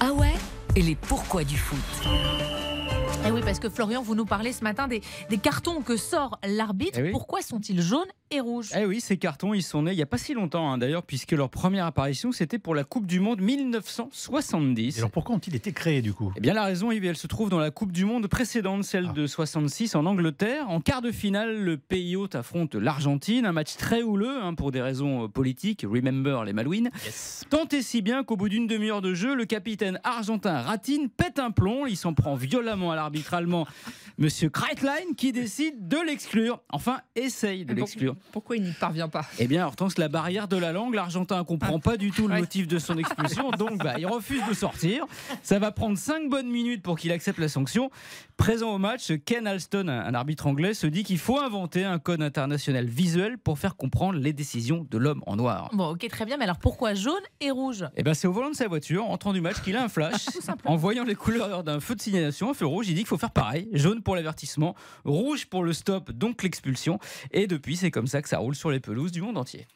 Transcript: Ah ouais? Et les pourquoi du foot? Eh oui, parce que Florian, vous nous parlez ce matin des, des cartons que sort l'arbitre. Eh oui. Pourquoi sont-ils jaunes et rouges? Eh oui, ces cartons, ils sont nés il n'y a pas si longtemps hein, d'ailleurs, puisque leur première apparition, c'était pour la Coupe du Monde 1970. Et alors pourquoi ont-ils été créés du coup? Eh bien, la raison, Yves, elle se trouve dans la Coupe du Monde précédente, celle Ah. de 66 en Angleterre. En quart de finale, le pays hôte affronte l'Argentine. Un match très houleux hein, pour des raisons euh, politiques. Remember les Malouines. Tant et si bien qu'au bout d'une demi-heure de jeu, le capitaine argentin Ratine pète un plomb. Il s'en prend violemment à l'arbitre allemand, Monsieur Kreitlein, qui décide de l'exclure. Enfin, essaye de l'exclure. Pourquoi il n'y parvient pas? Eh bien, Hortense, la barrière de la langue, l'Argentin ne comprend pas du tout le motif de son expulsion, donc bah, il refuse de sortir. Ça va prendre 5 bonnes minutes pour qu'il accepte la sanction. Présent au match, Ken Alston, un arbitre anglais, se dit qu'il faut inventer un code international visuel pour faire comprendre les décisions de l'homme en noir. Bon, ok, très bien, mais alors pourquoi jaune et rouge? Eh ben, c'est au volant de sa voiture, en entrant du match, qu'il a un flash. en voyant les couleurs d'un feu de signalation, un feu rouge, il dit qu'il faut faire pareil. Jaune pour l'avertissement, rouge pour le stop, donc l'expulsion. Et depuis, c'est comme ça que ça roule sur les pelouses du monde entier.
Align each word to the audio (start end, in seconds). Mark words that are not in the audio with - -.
Ah 0.00 0.12
ouais? 0.12 0.34
Et 0.76 0.82
les 0.82 0.94
pourquoi 0.94 1.44
du 1.44 1.56
foot? 1.56 1.78
Eh 3.24 3.30
oui, 3.30 3.40
parce 3.44 3.60
que 3.60 3.68
Florian, 3.68 4.02
vous 4.02 4.14
nous 4.16 4.24
parlez 4.24 4.52
ce 4.52 4.64
matin 4.64 4.88
des, 4.88 5.00
des 5.30 5.38
cartons 5.38 5.80
que 5.82 5.96
sort 5.96 6.38
l'arbitre. 6.44 6.98
Eh 6.98 7.02
oui. 7.04 7.10
Pourquoi 7.12 7.40
sont-ils 7.40 7.80
jaunes 7.80 8.08
et 8.32 8.40
rouges? 8.40 8.70
Eh 8.76 8.84
oui, 8.84 9.00
ces 9.00 9.16
cartons, 9.16 9.54
ils 9.54 9.62
sont 9.62 9.82
nés 9.82 9.92
il 9.92 9.96
n'y 9.96 10.02
a 10.02 10.06
pas 10.06 10.18
si 10.18 10.34
longtemps 10.34 10.72
hein, 10.72 10.78
d'ailleurs, 10.78 11.04
puisque 11.04 11.30
leur 11.32 11.48
première 11.48 11.86
apparition, 11.86 12.32
c'était 12.32 12.58
pour 12.58 12.74
la 12.74 12.82
Coupe 12.82 13.06
du 13.06 13.20
Monde 13.20 13.40
1970. 13.40 14.96
Et 14.96 14.98
alors 14.98 15.10
pourquoi 15.12 15.36
ont-ils 15.36 15.54
été 15.54 15.72
créés 15.72 16.02
du 16.02 16.12
coup? 16.14 16.32
Eh 16.36 16.40
bien, 16.40 16.52
la 16.52 16.64
raison, 16.64 16.90
Yves, 16.90 17.04
elle 17.04 17.16
se 17.16 17.28
trouve 17.28 17.48
dans 17.48 17.60
la 17.60 17.70
Coupe 17.70 17.92
du 17.92 18.04
Monde 18.04 18.26
précédente, 18.26 18.82
celle 18.82 19.06
Ah. 19.10 19.12
de 19.12 19.26
66 19.28 19.94
en 19.94 20.04
Angleterre. 20.06 20.68
En 20.68 20.80
quart 20.80 21.00
de 21.02 21.12
finale, 21.12 21.56
le 21.62 21.76
pays 21.78 22.16
hôte 22.16 22.34
affronte 22.34 22.74
l'Argentine. 22.74 23.46
Un 23.46 23.52
match 23.52 23.76
très 23.76 24.02
houleux 24.02 24.42
hein, 24.42 24.54
pour 24.54 24.72
des 24.72 24.82
raisons 24.82 25.24
euh, 25.24 25.28
politiques. 25.28 25.86
Remember 25.88 26.42
les 26.44 26.52
Malouines. 26.52 26.90
Tant 27.50 27.68
et 27.68 27.82
si 27.82 28.02
bien 28.02 28.24
qu'au 28.24 28.36
bout 28.36 28.48
d'une 28.48 28.66
demi-heure 28.66 29.00
de 29.02 29.14
jeu, 29.14 29.36
le 29.36 29.44
capitaine 29.44 30.00
argentin 30.02 30.60
Ratine 30.62 31.08
pète 31.08 31.38
un 31.38 31.52
plomb. 31.52 31.86
Il 31.86 31.96
s'en 31.96 32.14
prend 32.14 32.34
violemment 32.34 32.90
à 32.90 32.96
l'arbitre 33.02 33.34
allemand, 33.34 33.66
Monsieur 34.18 34.50
Kreitlein, 34.50 35.14
qui 35.16 35.32
décide 35.32 35.88
de 35.88 35.98
l'exclure. 36.06 36.60
Enfin, 36.70 37.00
essaye 37.16 37.64
de 37.64 37.74
l'exclure. 37.74 38.14
Pourquoi 38.30 38.56
il 38.56 38.62
n'y 38.62 38.72
parvient 38.72 39.08
pas? 39.08 39.24
Eh 39.38 39.46
bien, 39.46 39.66
Hortense, 39.66 39.98
la 39.98 40.08
barrière 40.08 40.48
de 40.48 40.56
la 40.56 40.72
langue, 40.72 40.94
l'Argentin 40.94 41.38
ne 41.38 41.42
comprend 41.42 41.80
pas 41.80 41.96
du 41.96 42.10
tout 42.10 42.28
le 42.28 42.36
motif 42.38 42.68
de 42.68 42.78
son 42.78 42.98
expulsion, 42.98 43.50
donc 43.58 43.78
bah, 43.78 43.94
il 43.98 44.06
refuse 44.06 44.42
de 44.48 44.54
sortir. 44.54 45.06
Ça 45.42 45.58
va 45.58 45.72
prendre 45.72 45.96
5 45.96 46.28
bonnes 46.28 46.50
minutes 46.50 46.82
pour 46.82 46.98
qu'il 46.98 47.10
accepte 47.12 47.38
la 47.38 47.48
sanction. 47.48 47.90
Présent 48.36 48.74
au 48.74 48.78
match, 48.78 49.12
Ken 49.24 49.46
Alston, 49.46 49.88
un 49.88 50.14
arbitre 50.14 50.46
anglais, 50.46 50.74
se 50.74 50.86
dit 50.86 51.04
qu'il 51.04 51.18
faut 51.18 51.38
inventer 51.38 51.84
un 51.84 51.98
code 51.98 52.22
international 52.22 52.86
visuel 52.86 53.38
pour 53.38 53.58
faire 53.58 53.76
comprendre 53.76 54.18
les 54.18 54.32
décisions 54.32 54.86
de 54.90 54.98
l'homme 54.98 55.22
en 55.26 55.36
noir. 55.36 55.70
Bon, 55.72 55.90
ok, 55.90 56.06
très 56.08 56.26
bien, 56.26 56.36
mais 56.36 56.44
alors 56.44 56.58
pourquoi 56.58 56.94
jaune 56.94 57.22
et 57.40 57.50
rouge? 57.50 57.84
Eh 57.96 58.02
ben, 58.02 58.14
c'est 58.14 58.26
au 58.26 58.32
volant 58.32 58.50
de 58.50 58.56
sa 58.56 58.68
voiture, 58.68 59.04
en 59.04 59.12
entrant 59.12 59.32
du 59.32 59.40
match, 59.40 59.60
qu'il 59.62 59.76
a 59.76 59.84
un 59.84 59.88
flash. 59.88 60.26
en 60.64 60.76
voyant 60.76 61.04
les 61.04 61.14
couleurs 61.14 61.64
d'un 61.64 61.80
feu 61.80 61.94
de 61.94 62.00
signalation, 62.00 62.50
un 62.50 62.54
feu 62.54 62.66
rouge, 62.66 62.88
il 62.88 62.91
dit 62.92 63.00
qu'il 63.00 63.08
faut 63.08 63.18
faire 63.18 63.30
pareil. 63.30 63.68
Jaune 63.72 64.02
pour 64.02 64.16
l'avertissement, 64.16 64.74
rouge 65.04 65.46
pour 65.46 65.64
le 65.64 65.72
stop, 65.72 66.10
donc 66.12 66.42
l'expulsion. 66.42 66.98
Et 67.30 67.46
depuis, 67.46 67.76
c'est 67.76 67.90
comme 67.90 68.06
ça 68.06 68.22
que 68.22 68.28
ça 68.28 68.38
roule 68.38 68.54
sur 68.54 68.70
les 68.70 68.80
pelouses 68.80 69.12
du 69.12 69.22
monde 69.22 69.38
entier. 69.38 69.66